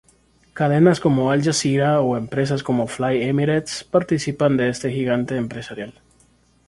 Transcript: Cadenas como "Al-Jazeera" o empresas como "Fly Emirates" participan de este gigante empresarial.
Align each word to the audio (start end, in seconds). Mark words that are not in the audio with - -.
Cadenas 0.53 0.99
como 0.99 1.29
"Al-Jazeera" 1.29 2.01
o 2.01 2.17
empresas 2.17 2.63
como 2.63 2.87
"Fly 2.87 3.21
Emirates" 3.21 3.83
participan 3.83 4.57
de 4.57 4.67
este 4.69 4.89
gigante 4.91 5.37
empresarial. 5.37 5.93